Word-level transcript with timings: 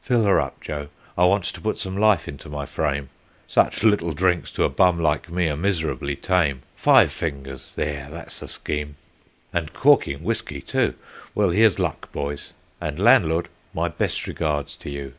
"Fill 0.00 0.22
her 0.22 0.40
up, 0.40 0.60
Joe, 0.60 0.90
I 1.18 1.24
want 1.26 1.42
to 1.42 1.60
put 1.60 1.76
some 1.76 1.96
life 1.96 2.28
into 2.28 2.48
my 2.48 2.66
frame 2.66 3.08
Such 3.48 3.82
little 3.82 4.12
drinks 4.12 4.52
to 4.52 4.62
a 4.62 4.68
bum 4.68 5.00
like 5.00 5.28
me 5.28 5.48
are 5.48 5.56
miserably 5.56 6.14
tame; 6.14 6.62
Five 6.76 7.10
fingers 7.10 7.74
there, 7.74 8.06
that's 8.08 8.38
the 8.38 8.46
scheme 8.46 8.94
and 9.52 9.72
corking 9.72 10.22
whiskey, 10.22 10.60
too. 10.60 10.94
Well, 11.34 11.50
here's 11.50 11.80
luck, 11.80 12.12
boys, 12.12 12.52
and 12.80 13.00
landlord, 13.00 13.48
my 13.74 13.88
best 13.88 14.28
regards 14.28 14.76
to 14.76 14.88
you. 14.88 15.14